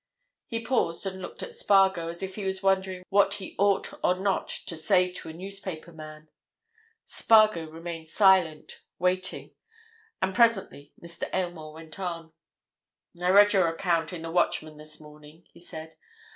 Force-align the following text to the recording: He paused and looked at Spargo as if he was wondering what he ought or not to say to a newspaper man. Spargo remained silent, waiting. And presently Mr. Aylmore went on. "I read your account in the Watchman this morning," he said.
He 0.47 0.59
paused 0.65 1.05
and 1.05 1.21
looked 1.21 1.43
at 1.43 1.53
Spargo 1.53 2.07
as 2.07 2.23
if 2.23 2.33
he 2.33 2.43
was 2.43 2.63
wondering 2.63 3.03
what 3.09 3.35
he 3.35 3.53
ought 3.59 3.93
or 4.03 4.15
not 4.17 4.47
to 4.49 4.75
say 4.75 5.11
to 5.11 5.29
a 5.29 5.33
newspaper 5.33 5.91
man. 5.91 6.27
Spargo 7.05 7.67
remained 7.69 8.09
silent, 8.09 8.81
waiting. 8.97 9.51
And 10.19 10.33
presently 10.33 10.91
Mr. 10.99 11.29
Aylmore 11.31 11.73
went 11.73 11.99
on. 11.99 12.33
"I 13.21 13.29
read 13.29 13.53
your 13.53 13.67
account 13.67 14.11
in 14.11 14.23
the 14.23 14.31
Watchman 14.31 14.77
this 14.77 14.99
morning," 14.99 15.45
he 15.53 15.59
said. 15.59 15.95